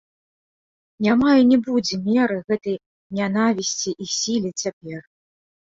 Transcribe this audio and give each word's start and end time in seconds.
Няма 1.07 1.33
і 1.41 1.45
не 1.49 1.59
будзе 1.67 1.95
меры 2.09 2.39
гэтай 2.49 2.77
нянавісці 3.21 3.97
і 4.03 4.13
сіле 4.19 4.49
цяпер! 4.67 5.01